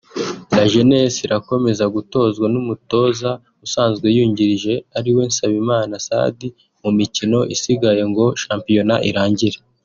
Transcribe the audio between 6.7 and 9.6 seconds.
mu mikino isigaye ngo shampiyona irangire